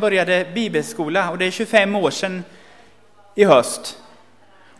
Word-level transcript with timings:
började 0.00 0.46
bibelskola 0.54 1.30
och 1.30 1.38
det 1.38 1.44
är 1.44 1.50
25 1.50 1.96
år 1.96 2.10
sedan 2.10 2.44
i 3.34 3.44
höst. 3.44 3.98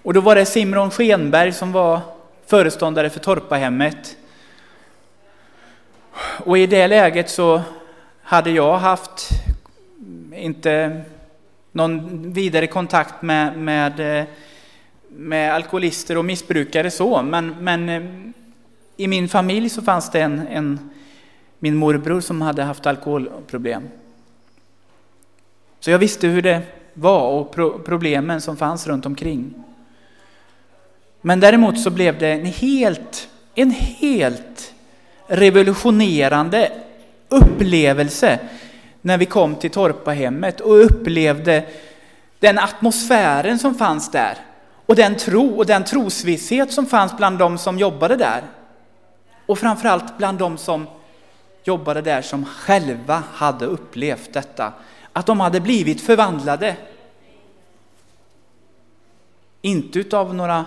Och 0.02 0.14
då 0.14 0.20
var 0.20 0.34
det 0.34 0.46
Simron 0.46 0.90
Schenberg 0.90 1.52
som 1.52 1.72
var 1.72 2.00
föreståndare 2.46 3.10
för 3.10 3.20
Torpahemmet. 3.20 4.16
Och 6.44 6.58
i 6.58 6.66
det 6.66 6.88
läget 6.88 7.30
så 7.30 7.62
hade 8.22 8.50
jag 8.50 8.78
haft 8.78 9.28
inte 10.34 11.02
någon 11.72 12.32
vidare 12.32 12.66
kontakt 12.66 13.22
med, 13.22 13.58
med, 13.58 14.26
med 15.08 15.54
alkoholister 15.54 16.18
och 16.18 16.24
missbrukare 16.24 16.90
så, 16.90 17.22
men, 17.22 17.56
men 17.60 17.88
eh, 17.88 18.02
i 18.96 19.08
min 19.08 19.28
familj 19.28 19.68
så 19.68 19.82
fanns 19.82 20.10
det 20.10 20.20
en, 20.20 20.46
en 20.48 20.90
min 21.58 21.76
morbror 21.76 22.20
som 22.20 22.42
hade 22.42 22.62
haft 22.62 22.86
alkoholproblem. 22.86 23.82
Så 25.80 25.90
jag 25.90 25.98
visste 25.98 26.26
hur 26.26 26.42
det 26.42 26.62
var 26.94 27.28
och 27.28 27.52
pro 27.52 27.78
problemen 27.78 28.40
som 28.40 28.56
fanns 28.56 28.86
runt 28.86 29.06
omkring. 29.06 29.54
Men 31.20 31.40
däremot 31.40 31.80
så 31.80 31.90
blev 31.90 32.18
det 32.18 32.28
en 32.28 32.46
helt, 32.46 33.28
en 33.54 33.70
helt 33.70 34.74
revolutionerande 35.26 36.72
upplevelse 37.28 38.38
när 39.02 39.18
vi 39.18 39.26
kom 39.26 39.54
till 39.54 39.70
Torpahemmet 39.70 40.60
och 40.60 40.84
upplevde 40.84 41.64
den 42.38 42.58
atmosfären 42.58 43.58
som 43.58 43.74
fanns 43.74 44.10
där. 44.10 44.38
Och 44.86 44.96
den 44.96 45.16
tro 45.16 45.48
och 45.48 45.66
den 45.66 45.84
trosvisshet 45.84 46.72
som 46.72 46.86
fanns 46.86 47.16
bland 47.16 47.38
de 47.38 47.58
som 47.58 47.78
jobbade 47.78 48.16
där. 48.16 48.42
Och 49.46 49.58
framförallt 49.58 50.18
bland 50.18 50.38
de 50.38 50.58
som 50.58 50.86
jobbade 51.64 52.02
där 52.02 52.22
som 52.22 52.44
själva 52.44 53.22
hade 53.32 53.66
upplevt 53.66 54.32
detta. 54.32 54.72
Att 55.12 55.26
de 55.26 55.40
hade 55.40 55.60
blivit 55.60 56.00
förvandlade. 56.00 56.76
Inte 59.62 59.98
utav 59.98 60.34
några, 60.34 60.66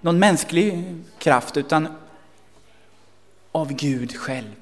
någon 0.00 0.18
mänsklig 0.18 0.94
kraft 1.18 1.56
utan 1.56 1.88
av 3.52 3.72
Gud 3.72 4.16
själv. 4.16 4.54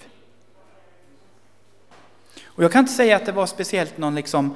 Och 2.44 2.64
jag 2.64 2.72
kan 2.72 2.80
inte 2.80 2.92
säga 2.92 3.16
att 3.16 3.26
det 3.26 3.32
var 3.32 3.46
speciellt 3.46 3.98
någon, 3.98 4.14
liksom, 4.14 4.54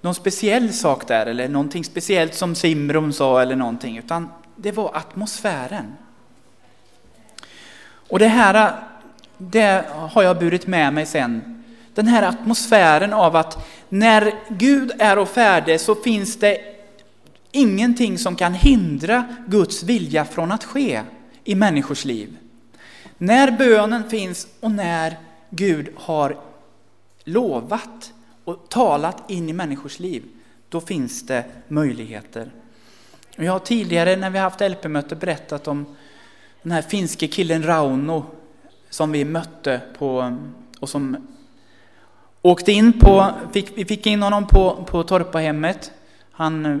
någon 0.00 0.14
speciell 0.14 0.72
sak 0.72 1.08
där 1.08 1.26
eller 1.26 1.48
någonting 1.48 1.84
speciellt 1.84 2.34
som 2.34 2.54
Simron 2.54 3.12
sa 3.12 3.42
eller 3.42 3.56
någonting 3.56 3.98
utan 3.98 4.28
det 4.56 4.72
var 4.72 4.96
atmosfären. 4.96 5.96
Och 8.08 8.18
det 8.18 8.28
här 8.28 8.82
det 9.36 9.84
har 9.90 10.22
jag 10.22 10.38
burit 10.38 10.66
med 10.66 10.94
mig 10.94 11.06
sen. 11.06 11.61
Den 11.94 12.06
här 12.06 12.22
atmosfären 12.22 13.12
av 13.12 13.36
att 13.36 13.68
när 13.88 14.34
Gud 14.48 14.92
är 14.98 15.18
och 15.18 15.28
färdig 15.28 15.80
så 15.80 15.94
finns 15.94 16.36
det 16.36 16.58
ingenting 17.50 18.18
som 18.18 18.36
kan 18.36 18.54
hindra 18.54 19.24
Guds 19.46 19.82
vilja 19.82 20.24
från 20.24 20.52
att 20.52 20.64
ske 20.64 21.02
i 21.44 21.54
människors 21.54 22.04
liv. 22.04 22.36
När 23.18 23.50
bönen 23.50 24.10
finns 24.10 24.46
och 24.60 24.70
när 24.70 25.18
Gud 25.50 25.88
har 25.96 26.36
lovat 27.24 28.12
och 28.44 28.68
talat 28.68 29.30
in 29.30 29.48
i 29.48 29.52
människors 29.52 29.98
liv, 29.98 30.22
då 30.68 30.80
finns 30.80 31.26
det 31.26 31.44
möjligheter. 31.68 32.50
Jag 33.36 33.52
har 33.52 33.58
tidigare 33.58 34.16
när 34.16 34.30
vi 34.30 34.38
haft 34.38 34.60
LP-möte 34.60 35.16
berättat 35.16 35.68
om 35.68 35.86
den 36.62 36.72
här 36.72 36.82
finske 36.82 37.28
killen 37.28 37.62
Rauno 37.62 38.24
som 38.90 39.12
vi 39.12 39.24
mötte 39.24 39.80
på, 39.98 40.38
och 40.78 40.88
som 40.88 41.16
åkte 42.42 42.72
in 42.72 43.00
på, 43.00 43.32
fick, 43.52 43.78
vi 43.78 43.84
fick 43.84 44.06
in 44.06 44.22
honom 44.22 44.46
på, 44.46 44.84
på 44.84 45.02
Torpahemmet. 45.02 45.92
Han 46.32 46.66
eh, 46.66 46.78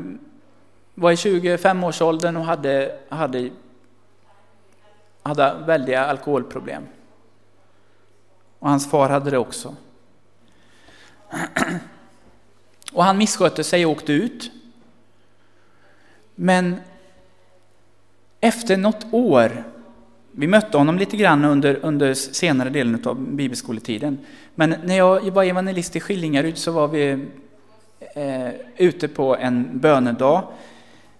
var 0.94 1.12
i 1.12 1.14
25-årsåldern 1.14 2.36
och 2.36 2.44
hade, 2.44 2.98
hade, 3.08 3.50
hade 5.22 5.54
väldiga 5.66 6.04
alkoholproblem. 6.06 6.86
Och 8.58 8.68
hans 8.68 8.90
far 8.90 9.08
hade 9.08 9.30
det 9.30 9.38
också. 9.38 9.74
Och 12.92 13.04
han 13.04 13.18
misskötte 13.18 13.64
sig 13.64 13.86
och 13.86 13.92
åkte 13.92 14.12
ut. 14.12 14.50
Men 16.34 16.76
efter 18.40 18.76
något 18.76 19.06
år 19.10 19.64
vi 20.32 20.46
mötte 20.46 20.78
honom 20.78 20.98
lite 20.98 21.16
grann 21.16 21.44
under, 21.44 21.78
under 21.82 22.14
senare 22.14 22.70
delen 22.70 23.02
av 23.04 23.20
bibelskoletiden. 23.20 24.18
Men 24.54 24.74
när 24.84 24.96
jag 24.96 25.30
var 25.30 25.44
evangelist 25.44 25.96
i 25.96 26.00
Skillingaryd 26.00 26.58
så 26.58 26.72
var 26.72 26.88
vi 26.88 27.10
eh, 28.14 28.48
ute 28.76 29.08
på 29.08 29.36
en 29.36 29.78
bönedag 29.78 30.44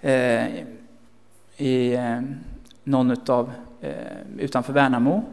eh, 0.01 0.47
i 1.57 1.95
eh, 1.95 2.21
någon 2.85 3.11
utav, 3.11 3.53
eh, 3.81 3.91
utanför 4.39 4.73
Värnamo, 4.73 5.25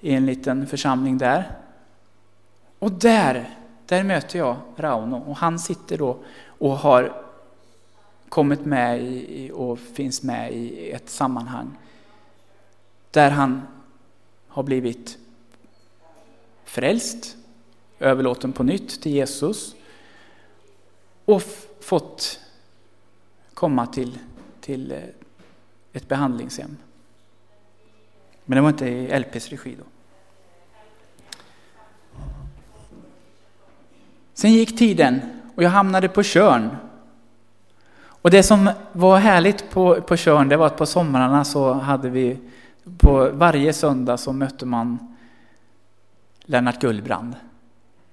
i 0.00 0.12
en 0.14 0.26
liten 0.26 0.66
församling 0.66 1.18
där. 1.18 1.50
Och 2.78 2.92
där, 2.92 3.48
där 3.86 4.04
möter 4.04 4.38
jag 4.38 4.56
Rauno 4.76 5.16
och 5.16 5.36
han 5.36 5.58
sitter 5.58 5.98
då 5.98 6.16
och 6.46 6.70
har 6.70 7.12
kommit 8.28 8.64
med 8.64 9.02
i, 9.02 9.50
och 9.54 9.78
finns 9.78 10.22
med 10.22 10.52
i 10.52 10.90
ett 10.90 11.10
sammanhang 11.10 11.76
där 13.16 13.30
han 13.30 13.62
har 14.48 14.62
blivit 14.62 15.18
frälst, 16.64 17.36
överlåten 17.98 18.52
på 18.52 18.62
nytt 18.62 19.02
till 19.02 19.12
Jesus 19.12 19.74
och 21.24 21.42
fått 21.80 22.40
komma 23.54 23.86
till, 23.86 24.18
till 24.60 24.92
eh, 24.92 24.98
ett 25.92 26.08
behandlingshem. 26.08 26.76
Men 28.44 28.56
det 28.56 28.62
var 28.62 28.68
inte 28.68 28.86
i 28.86 29.18
LPs 29.18 29.48
regi 29.48 29.76
då. 29.78 29.84
Sen 34.34 34.52
gick 34.52 34.78
tiden 34.78 35.20
och 35.54 35.62
jag 35.62 35.70
hamnade 35.70 36.08
på 36.08 36.22
Körn. 36.22 36.76
Och 37.98 38.30
det 38.30 38.42
som 38.42 38.70
var 38.92 39.18
härligt 39.18 39.70
på, 39.70 40.00
på 40.00 40.16
Körn, 40.16 40.48
det 40.48 40.56
var 40.56 40.66
att 40.66 40.76
på 40.76 40.86
somrarna 40.86 41.44
så 41.44 41.72
hade 41.72 42.10
vi 42.10 42.38
på 42.98 43.30
varje 43.32 43.72
söndag 43.72 44.16
så 44.16 44.32
mötte 44.32 44.66
man 44.66 45.16
Lennart 46.44 46.80
Gullbrand. 46.80 47.34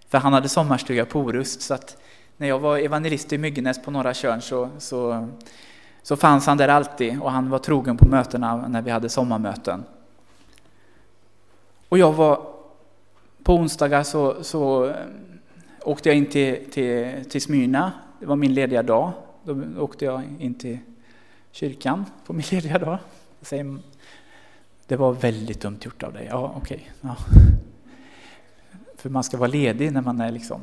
För 0.07 0.17
han 0.17 0.33
hade 0.33 0.49
sommarstuga 0.49 1.05
på 1.05 1.19
Orust 1.19 1.61
så 1.61 1.73
att 1.73 1.97
när 2.37 2.47
jag 2.47 2.59
var 2.59 2.77
evangelist 2.77 3.33
i 3.33 3.37
Myggenäs 3.37 3.81
på 3.81 3.91
Norra 3.91 4.13
Tjörn 4.13 4.41
så, 4.41 4.69
så, 4.77 5.29
så 6.01 6.15
fanns 6.15 6.47
han 6.47 6.57
där 6.57 6.67
alltid 6.67 7.21
och 7.21 7.31
han 7.31 7.49
var 7.49 7.59
trogen 7.59 7.97
på 7.97 8.05
mötena 8.05 8.67
när 8.67 8.81
vi 8.81 8.91
hade 8.91 9.09
sommarmöten. 9.09 9.83
Och 11.89 11.97
jag 11.97 12.13
var 12.13 12.47
på 13.43 13.53
onsdagar 13.55 14.03
så, 14.03 14.43
så 14.43 14.85
eh, 14.85 14.95
åkte 15.81 16.09
jag 16.09 16.17
in 16.17 16.25
till, 16.25 16.71
till, 16.71 17.25
till 17.29 17.41
Smyrna, 17.41 17.91
det 18.19 18.25
var 18.25 18.35
min 18.35 18.53
lediga 18.53 18.83
dag. 18.83 19.11
Då 19.43 19.63
åkte 19.77 20.05
jag 20.05 20.23
in 20.39 20.53
till 20.53 20.79
kyrkan 21.51 22.05
på 22.25 22.33
min 22.33 22.45
lediga 22.51 22.79
dag. 22.79 22.97
Det 23.39 23.45
det 24.87 24.95
var 24.95 25.13
väldigt 25.13 25.61
dumt 25.61 25.79
gjort 25.81 26.03
av 26.03 26.13
dig. 26.13 26.27
Ja, 26.29 26.53
okej. 26.57 26.75
Okay. 26.75 27.11
Ja. 27.11 27.15
För 28.95 29.09
man 29.09 29.23
ska 29.23 29.37
vara 29.37 29.47
ledig 29.47 29.93
när 29.93 30.01
man 30.01 30.21
är 30.21 30.31
liksom, 30.31 30.61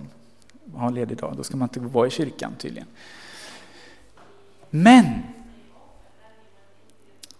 har 0.74 0.88
en 0.88 0.94
ledig 0.94 1.18
dag. 1.18 1.36
Då 1.36 1.42
ska 1.42 1.56
man 1.56 1.68
inte 1.68 1.80
vara 1.80 2.06
i 2.06 2.10
kyrkan 2.10 2.54
tydligen. 2.58 2.88
Men! 4.70 5.22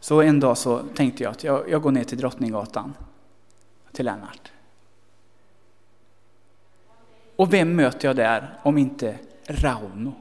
Så 0.00 0.22
en 0.22 0.40
dag 0.40 0.58
så 0.58 0.82
tänkte 0.94 1.22
jag 1.22 1.30
att 1.30 1.44
jag, 1.44 1.70
jag 1.70 1.82
går 1.82 1.90
ner 1.90 2.04
till 2.04 2.18
Drottninggatan 2.18 2.94
till 3.92 4.04
Lennart. 4.04 4.52
Och 7.36 7.52
vem 7.52 7.76
möter 7.76 8.08
jag 8.08 8.16
där 8.16 8.58
om 8.62 8.78
inte 8.78 9.18
Rauno? 9.46 10.14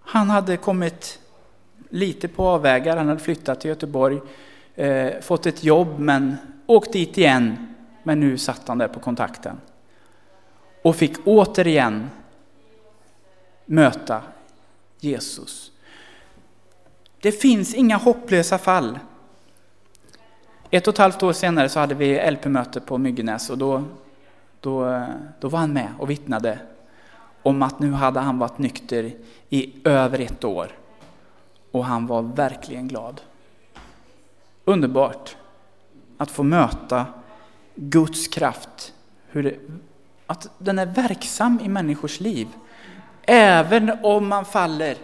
Han 0.00 0.30
hade 0.30 0.56
kommit 0.56 1.20
lite 1.88 2.28
på 2.28 2.48
avvägar. 2.48 2.96
Han 2.96 3.08
hade 3.08 3.20
flyttat 3.20 3.60
till 3.60 3.68
Göteborg, 3.68 4.20
eh, 4.74 5.20
fått 5.20 5.46
ett 5.46 5.64
jobb 5.64 5.98
men 5.98 6.36
åkt 6.66 6.92
dit 6.92 7.18
igen. 7.18 7.74
Men 8.02 8.20
nu 8.20 8.38
satt 8.38 8.68
han 8.68 8.78
där 8.78 8.88
på 8.88 9.00
kontakten. 9.00 9.60
Och 10.82 10.96
fick 10.96 11.16
återigen 11.24 12.10
möta 13.64 14.22
Jesus. 15.00 15.72
Det 17.20 17.32
finns 17.32 17.74
inga 17.74 17.96
hopplösa 17.96 18.58
fall. 18.58 18.98
Ett 20.70 20.88
och 20.88 20.94
ett 20.94 20.98
halvt 20.98 21.22
år 21.22 21.32
senare 21.32 21.68
så 21.68 21.80
hade 21.80 21.94
vi 21.94 22.30
LP-möte 22.30 22.80
på 22.80 22.98
Myggenäs 22.98 23.50
och 23.50 23.58
då, 23.58 23.82
då, 24.60 25.06
då 25.40 25.48
var 25.48 25.58
han 25.58 25.72
med 25.72 25.88
och 25.98 26.10
vittnade 26.10 26.58
om 27.42 27.62
att 27.62 27.80
nu 27.80 27.90
hade 27.90 28.20
han 28.20 28.38
varit 28.38 28.58
nykter 28.58 29.12
i 29.48 29.74
över 29.84 30.18
ett 30.18 30.44
år 30.44 30.68
och 31.74 31.84
han 31.84 32.06
var 32.06 32.22
verkligen 32.22 32.88
glad. 32.88 33.20
Underbart 34.64 35.36
att 36.16 36.30
få 36.30 36.42
möta 36.42 37.06
Guds 37.74 38.28
kraft, 38.28 38.94
hur 39.28 39.42
det, 39.42 39.56
att 40.26 40.50
den 40.58 40.78
är 40.78 40.86
verksam 40.86 41.60
i 41.62 41.68
människors 41.68 42.20
liv. 42.20 42.48
Även 43.22 43.92
om 44.02 44.28
man 44.28 44.44
faller. 44.44 44.96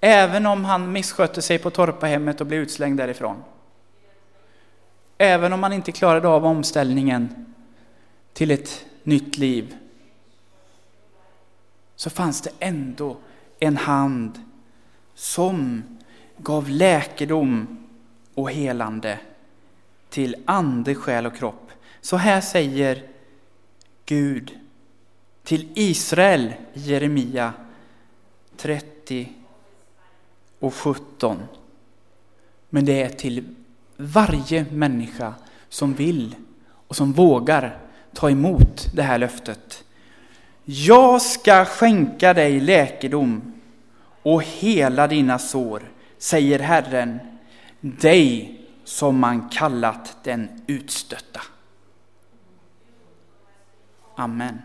Även 0.00 0.46
om 0.46 0.64
han 0.64 0.92
misskötte 0.92 1.42
sig 1.42 1.58
på 1.58 1.70
torpahemmet 1.70 2.40
och 2.40 2.46
blev 2.46 2.60
utslängd 2.60 2.98
därifrån. 2.98 3.42
Även 5.18 5.52
om 5.52 5.60
man 5.60 5.72
inte 5.72 5.92
klarade 5.92 6.28
av 6.28 6.46
omställningen 6.46 7.54
till 8.32 8.50
ett 8.50 8.84
nytt 9.02 9.38
liv. 9.38 9.76
Så 11.96 12.10
fanns 12.10 12.40
det 12.40 12.50
ändå 12.58 13.16
en 13.58 13.76
hand 13.76 14.49
som 15.20 15.82
gav 16.36 16.68
läkedom 16.68 17.78
och 18.34 18.50
helande 18.50 19.18
till 20.08 20.36
ande, 20.44 20.94
själ 20.94 21.26
och 21.26 21.36
kropp. 21.36 21.70
Så 22.00 22.16
här 22.16 22.40
säger 22.40 23.02
Gud 24.06 24.58
till 25.44 25.68
Israel 25.74 26.52
i 26.72 26.80
Jeremia 26.80 27.52
30 28.56 29.32
och 30.58 30.74
17. 30.74 31.38
Men 32.70 32.84
det 32.84 33.02
är 33.02 33.08
till 33.08 33.54
varje 33.96 34.66
människa 34.72 35.34
som 35.68 35.94
vill 35.94 36.34
och 36.86 36.96
som 36.96 37.12
vågar 37.12 37.78
ta 38.12 38.30
emot 38.30 38.86
det 38.94 39.02
här 39.02 39.18
löftet. 39.18 39.84
Jag 40.64 41.22
ska 41.22 41.64
skänka 41.64 42.34
dig 42.34 42.60
läkedom 42.60 43.49
och 44.22 44.42
hela 44.42 45.06
dina 45.06 45.38
sår, 45.38 45.92
säger 46.18 46.58
Herren, 46.58 47.20
dig 47.80 48.56
som 48.84 49.18
man 49.18 49.48
kallat 49.48 50.16
den 50.22 50.62
utstötta. 50.66 51.40
Amen. 54.14 54.62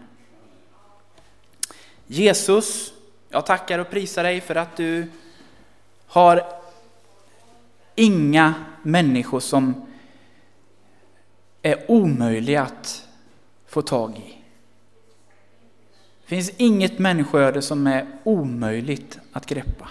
Jesus, 2.08 2.94
jag 3.30 3.46
tackar 3.46 3.80
och 3.80 3.90
prisar 3.90 4.24
dig 4.24 4.42
för 4.42 4.56
att 4.56 4.78
du 4.78 5.08
har 6.08 6.44
inga 7.96 8.54
människor 8.84 9.40
som 9.40 9.86
är 11.62 11.92
omöjliga 11.92 12.62
att 12.62 13.08
få 13.68 13.82
tag 13.82 14.18
i. 14.18 14.45
Det 16.26 16.30
finns 16.30 16.52
inget 16.58 17.00
människoöde 17.00 17.62
som 17.62 17.88
är 17.88 18.08
omöjligt 18.24 19.20
att 19.32 19.46
greppa. 19.46 19.90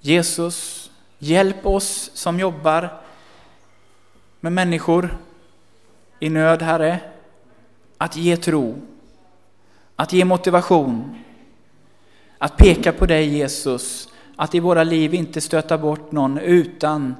Jesus, 0.00 0.90
hjälp 1.18 1.66
oss 1.66 2.10
som 2.14 2.40
jobbar 2.40 3.00
med 4.40 4.52
människor 4.52 5.18
i 6.20 6.28
nöd, 6.28 6.62
Herre, 6.62 7.00
att 7.98 8.16
ge 8.16 8.36
tro, 8.36 8.78
att 9.96 10.12
ge 10.12 10.24
motivation, 10.24 11.18
att 12.38 12.56
peka 12.56 12.92
på 12.92 13.06
dig 13.06 13.28
Jesus, 13.28 14.08
att 14.36 14.54
i 14.54 14.60
våra 14.60 14.84
liv 14.84 15.14
inte 15.14 15.40
stöta 15.40 15.78
bort 15.78 16.12
någon 16.12 16.38
utan 16.38 17.14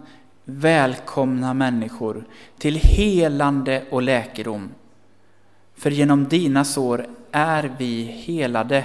välkomna 0.44 1.54
människor 1.54 2.25
till 2.58 2.75
helande 2.76 3.84
och 3.90 4.02
läkedom. 4.02 4.70
För 5.78 5.90
genom 5.90 6.28
dina 6.28 6.64
sår 6.64 7.06
är 7.32 7.75
vi 7.78 8.02
helade. 8.02 8.84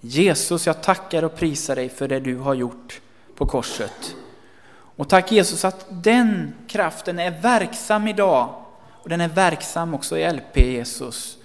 Jesus, 0.00 0.66
jag 0.66 0.82
tackar 0.82 1.22
och 1.22 1.36
prisar 1.36 1.76
dig 1.76 1.88
för 1.88 2.08
det 2.08 2.20
du 2.20 2.36
har 2.36 2.54
gjort 2.54 3.00
på 3.34 3.46
korset. 3.46 4.16
Och 4.70 5.08
tack 5.08 5.32
Jesus 5.32 5.64
att 5.64 5.86
den 5.90 6.54
kraften 6.68 7.18
är 7.18 7.40
verksam 7.40 8.08
idag 8.08 8.54
och 9.02 9.08
den 9.08 9.20
är 9.20 9.28
verksam 9.28 9.94
också 9.94 10.18
i 10.18 10.32
LP 10.32 10.56
Jesus. 10.56 11.38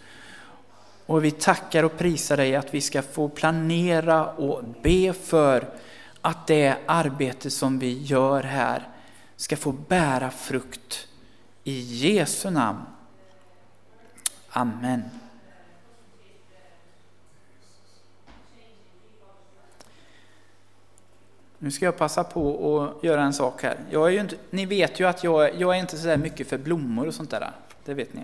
Och 1.06 1.26
vi 1.26 1.32
tackar 1.32 1.84
och 1.84 1.98
prisar 1.98 2.38
dig 2.38 2.56
att 2.56 2.74
vi 2.74 2.82
ska 2.82 3.02
få 3.02 3.30
planera 3.30 4.26
och 4.26 4.64
be 4.82 5.14
för 5.14 5.70
att 6.22 6.48
det 6.48 6.76
arbete 6.86 7.50
som 7.50 7.80
vi 7.80 8.02
gör 8.02 8.44
här 8.44 8.88
ska 9.36 9.58
få 9.58 9.72
bära 9.72 10.32
frukt. 10.32 11.08
I 11.64 11.80
Jesu 11.80 12.50
namn. 12.50 12.82
Amen. 14.52 15.04
Nu 21.58 21.72
ska 21.72 21.86
jag 21.86 21.98
passa 21.98 22.24
på 22.24 22.82
att 22.82 23.04
göra 23.04 23.24
en 23.24 23.34
sak 23.34 23.64
här. 23.64 23.78
Jag 23.90 24.08
är 24.08 24.12
ju 24.12 24.20
inte, 24.20 24.36
ni 24.50 24.66
vet 24.66 25.00
ju 25.00 25.08
att 25.08 25.24
jag, 25.24 25.56
jag 25.56 25.76
är 25.76 25.80
inte 25.80 25.98
så 25.98 26.18
mycket 26.18 26.48
för 26.48 26.58
blommor 26.58 27.08
och 27.08 27.14
sånt 27.14 27.30
där. 27.30 27.52
Det 27.86 27.94
vet 27.94 28.14
ni. 28.14 28.22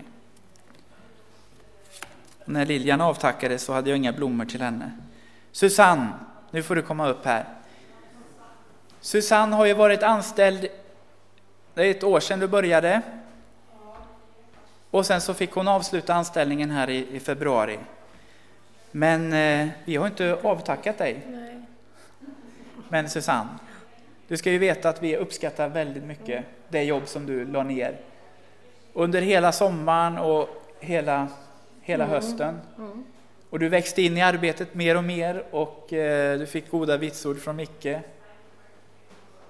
När 2.44 2.66
Lilian 2.66 3.00
avtackade 3.00 3.58
så 3.58 3.72
hade 3.72 3.90
jag 3.90 3.96
inga 3.96 4.12
blommor 4.12 4.44
till 4.44 4.62
henne. 4.62 4.92
Susanne, 5.52 6.08
nu 6.50 6.62
får 6.62 6.76
du 6.76 6.82
komma 6.82 7.08
upp 7.08 7.24
här. 7.24 7.44
Susanne 9.00 9.56
har 9.56 9.66
ju 9.66 9.74
varit 9.74 10.02
anställd, 10.02 10.66
det 11.74 11.86
är 11.86 11.90
ett 11.90 12.04
år 12.04 12.20
sedan 12.20 12.40
du 12.40 12.48
började. 12.48 13.02
Och 14.90 15.06
sen 15.06 15.20
så 15.20 15.34
fick 15.34 15.50
hon 15.52 15.68
avsluta 15.68 16.14
anställningen 16.14 16.70
här 16.70 16.90
i, 16.90 17.06
i 17.16 17.20
februari. 17.20 17.78
Men 18.90 19.32
eh, 19.32 19.68
vi 19.84 19.96
har 19.96 20.06
inte 20.06 20.38
avtackat 20.42 20.98
dig. 20.98 21.20
Nej. 21.30 21.60
Men 22.88 23.10
Susanne, 23.10 23.48
du 24.28 24.36
ska 24.36 24.50
ju 24.50 24.58
veta 24.58 24.88
att 24.88 25.02
vi 25.02 25.16
uppskattar 25.16 25.68
väldigt 25.68 26.04
mycket 26.04 26.44
det 26.68 26.82
jobb 26.82 27.08
som 27.08 27.26
du 27.26 27.44
la 27.44 27.62
ner. 27.62 27.96
Under 28.92 29.22
hela 29.22 29.52
sommaren 29.52 30.18
och 30.18 30.48
hela, 30.80 31.28
hela 31.80 32.04
Mm. 32.04 32.14
hösten. 32.14 32.60
Mm. 32.78 33.04
Och 33.50 33.58
du 33.58 33.68
växte 33.68 34.02
in 34.02 34.16
i 34.16 34.22
arbetet 34.22 34.74
mer 34.74 34.96
och 34.96 35.04
mer 35.04 35.44
och 35.50 35.92
eh, 35.92 36.38
du 36.38 36.46
fick 36.46 36.70
goda 36.70 36.96
vitsord 36.96 37.38
från 37.38 37.56
Micke. 37.56 37.86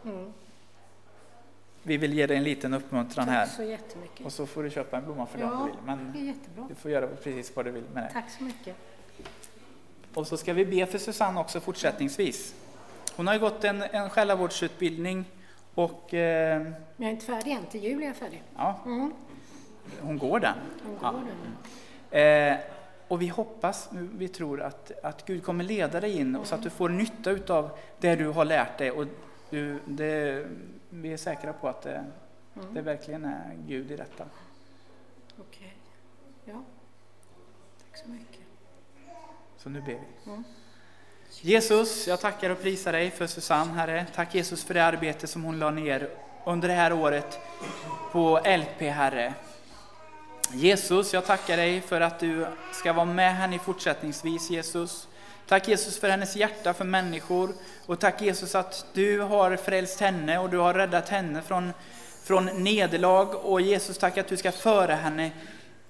Mm. 0.04 0.32
Vi 1.82 1.96
vill 1.96 2.14
ge 2.14 2.26
dig 2.26 2.36
en 2.36 2.44
liten 2.44 2.74
uppmuntran 2.74 3.28
här. 3.28 3.46
Tack 3.46 3.54
så 3.54 3.62
jättemycket. 3.62 4.26
Och 4.26 4.32
så 4.32 4.46
får 4.46 4.62
du 4.62 4.70
köpa 4.70 4.96
en 4.96 5.04
blomma 5.04 5.26
för 5.26 5.38
det 5.38 5.44
om 5.44 5.50
Ja, 5.52 5.58
du 5.58 5.64
vill. 5.66 5.74
Men 5.86 6.12
det 6.12 6.18
är 6.18 6.22
jättebra. 6.24 6.66
du 6.68 6.74
får 6.74 6.90
göra 6.90 7.06
precis 7.06 7.56
vad 7.56 7.64
du 7.64 7.70
vill 7.70 7.84
med 7.94 8.02
det. 8.04 8.10
Tack 8.12 8.30
så 8.38 8.44
mycket. 8.44 8.76
Och 10.14 10.26
så 10.26 10.36
ska 10.36 10.52
vi 10.52 10.64
be 10.66 10.86
för 10.86 10.98
Susanne 10.98 11.40
också 11.40 11.60
fortsättningsvis. 11.60 12.54
Hon 13.16 13.26
har 13.26 13.34
ju 13.34 13.40
gått 13.40 13.64
en, 13.64 13.82
en 13.82 14.10
själavårdsutbildning 14.10 15.24
och 15.74 16.14
eh, 16.14 16.62
jag 16.96 17.06
är 17.06 17.10
inte 17.10 17.26
färdig 17.26 17.50
än. 17.52 17.66
Till 17.66 17.84
jul 17.84 18.02
är 18.02 18.06
jag 18.06 18.16
färdig. 18.16 18.42
ja, 18.56 18.80
Mm. 18.86 19.12
hon 20.00 20.18
går 20.18 20.40
den. 20.40 20.54
Hon 20.84 20.96
Ja. 21.02 21.10
går 21.10 21.20
den. 22.10 22.52
Eh, 22.52 22.58
och 23.08 23.22
vi 23.22 23.28
hoppas, 23.28 23.88
vi 23.92 24.28
tror 24.28 24.60
att, 24.62 24.92
att 25.04 25.26
Gud 25.26 25.44
kommer 25.44 25.64
leda 25.64 26.00
dig 26.00 26.16
in 26.18 26.36
och 26.36 26.46
så 26.46 26.54
att 26.54 26.62
du 26.62 26.70
får 26.70 26.88
nytta 26.88 27.30
utav 27.30 27.70
det 27.98 28.16
du 28.16 28.28
har 28.28 28.44
lärt 28.44 28.78
dig. 28.78 28.90
Och 28.90 29.04
du, 29.50 29.78
det, 29.86 30.46
vi 30.90 31.12
är 31.12 31.16
säkra 31.16 31.52
på 31.52 31.68
att 31.68 31.82
det, 31.82 32.04
Mm. 32.56 32.74
det 32.74 32.80
verkligen 32.82 33.24
är 33.24 33.54
Gud 33.66 33.90
i 33.90 33.96
detta. 33.96 34.24
Okej. 35.40 35.76
Ja. 36.44 36.62
Tack 37.90 38.00
så 38.04 38.08
mycket. 38.10 38.40
Så 39.58 39.68
nu 39.68 39.80
ber 39.80 39.86
vi. 39.86 40.30
Mm. 40.30 40.44
Jesus, 41.40 42.06
jag 42.08 42.20
tackar 42.20 42.50
och 42.50 42.62
prisar 42.62 42.92
dig 42.92 43.10
för 43.10 43.26
Susanne, 43.26 43.72
Herre. 43.72 44.06
Tack 44.14 44.34
Jesus 44.34 44.64
för 44.64 44.74
det 44.74 44.84
arbete 44.84 45.26
som 45.26 45.44
hon 45.44 45.58
la 45.58 45.70
ner 45.70 46.10
under 46.46 46.68
det 46.68 46.74
här 46.74 46.92
året 46.92 47.38
på 48.12 48.40
LP, 48.44 48.80
Herre. 48.90 49.34
Jesus, 50.52 51.14
jag 51.14 51.26
tackar 51.26 51.56
dig 51.56 51.80
för 51.80 52.00
att 52.00 52.18
du 52.20 52.46
ska 52.72 52.92
vara 52.92 53.04
med 53.06 53.36
henne 53.36 53.58
fortsättningsvis, 53.58 54.50
Jesus. 54.50 55.08
Tack 55.48 55.68
Jesus 55.68 55.98
för 55.98 56.08
hennes 56.08 56.36
hjärta 56.36 56.74
för 56.74 56.84
människor 56.84 57.54
och 57.86 58.00
tack 58.00 58.22
Jesus 58.22 58.54
att 58.54 58.86
du 58.92 59.20
har 59.20 59.56
frälst 59.56 60.00
henne 60.00 60.38
och 60.38 60.50
du 60.50 60.58
har 60.58 60.74
räddat 60.74 61.08
henne 61.08 61.42
från, 61.42 61.72
från 62.24 62.64
nederlag 62.64 63.34
och 63.34 63.60
Jesus 63.60 63.98
tack 63.98 64.18
att 64.18 64.28
du 64.28 64.36
ska 64.36 64.52
föra 64.52 64.94
henne 64.94 65.30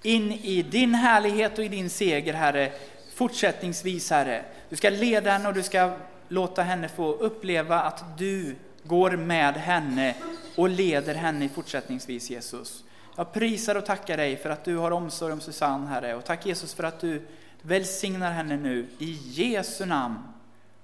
in 0.03 0.33
i 0.33 0.63
din 0.63 0.95
härlighet 0.95 1.59
och 1.59 1.65
i 1.65 1.69
din 1.69 1.91
seger 1.91 2.35
Herre, 2.35 2.73
fortsättningsvis 3.15 4.11
Herre. 4.11 4.45
Du 4.69 4.77
ska 4.77 4.91
leda 4.91 5.31
henne 5.31 5.49
och 5.49 5.55
du 5.55 5.63
ska 5.63 5.93
låta 6.29 6.63
henne 6.63 6.89
få 6.89 7.13
uppleva 7.13 7.81
att 7.81 8.19
du 8.19 8.57
går 8.83 9.11
med 9.11 9.55
henne 9.55 10.15
och 10.57 10.69
leder 10.69 11.15
henne 11.15 11.49
fortsättningsvis 11.49 12.31
Jesus. 12.31 12.85
Jag 13.17 13.33
prisar 13.33 13.75
och 13.75 13.87
tackar 13.87 14.17
dig 14.17 14.37
för 14.37 14.51
att 14.51 14.65
du 14.65 14.77
har 14.77 14.91
omsorg 14.91 15.33
om 15.33 15.41
Susanne 15.41 15.87
Herre 15.87 16.15
och 16.15 16.25
tack 16.25 16.47
Jesus 16.47 16.75
för 16.75 16.85
att 16.85 17.01
du 17.01 17.23
välsignar 17.63 18.33
henne 18.33 18.57
nu 18.57 18.89
i 18.99 19.13
Jesu 19.13 19.87
namn. 19.87 20.19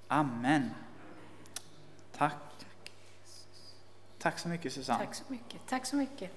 Amen. 0.09 0.71
Tack. 2.17 2.35
Tack 4.19 4.39
så 4.39 4.49
mycket 4.49 4.73
Susanne. 4.73 5.05
Tack 5.05 5.15
så 5.15 5.25
mycket. 5.29 5.61
Tack 5.67 5.87
så 5.87 5.97
mycket. 5.97 6.31